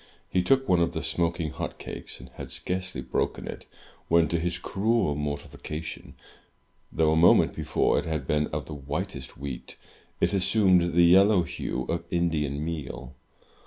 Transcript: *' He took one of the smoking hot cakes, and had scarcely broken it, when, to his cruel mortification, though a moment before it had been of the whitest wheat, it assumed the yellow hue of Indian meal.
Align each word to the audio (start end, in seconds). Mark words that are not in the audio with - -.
*' 0.19 0.29
He 0.33 0.41
took 0.41 0.67
one 0.67 0.79
of 0.79 0.93
the 0.93 1.03
smoking 1.03 1.51
hot 1.51 1.77
cakes, 1.77 2.19
and 2.19 2.29
had 2.29 2.49
scarcely 2.49 3.03
broken 3.03 3.47
it, 3.47 3.67
when, 4.07 4.27
to 4.29 4.39
his 4.39 4.57
cruel 4.57 5.13
mortification, 5.13 6.15
though 6.91 7.11
a 7.11 7.15
moment 7.15 7.53
before 7.55 7.99
it 7.99 8.05
had 8.05 8.25
been 8.25 8.47
of 8.47 8.65
the 8.65 8.73
whitest 8.73 9.37
wheat, 9.37 9.75
it 10.19 10.33
assumed 10.33 10.95
the 10.95 11.03
yellow 11.03 11.43
hue 11.43 11.83
of 11.87 12.03
Indian 12.09 12.65
meal. 12.65 13.13